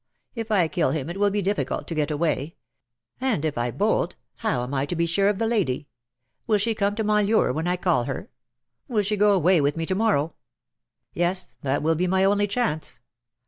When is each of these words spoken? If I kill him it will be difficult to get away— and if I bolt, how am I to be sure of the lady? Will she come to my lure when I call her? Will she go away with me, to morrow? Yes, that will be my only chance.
If 0.33 0.49
I 0.51 0.67
kill 0.67 0.89
him 0.89 1.11
it 1.11 1.19
will 1.19 1.29
be 1.29 1.43
difficult 1.43 1.87
to 1.87 1.93
get 1.93 2.09
away— 2.09 2.55
and 3.21 3.45
if 3.45 3.55
I 3.55 3.69
bolt, 3.69 4.15
how 4.37 4.63
am 4.63 4.73
I 4.73 4.87
to 4.87 4.95
be 4.95 5.05
sure 5.05 5.29
of 5.29 5.37
the 5.37 5.45
lady? 5.45 5.89
Will 6.47 6.57
she 6.57 6.73
come 6.73 6.95
to 6.95 7.03
my 7.03 7.21
lure 7.21 7.53
when 7.53 7.67
I 7.67 7.77
call 7.77 8.05
her? 8.05 8.31
Will 8.87 9.03
she 9.03 9.15
go 9.15 9.33
away 9.35 9.61
with 9.61 9.77
me, 9.77 9.85
to 9.85 9.93
morrow? 9.93 10.33
Yes, 11.13 11.53
that 11.61 11.83
will 11.83 11.93
be 11.93 12.07
my 12.07 12.23
only 12.23 12.47
chance. 12.47 12.99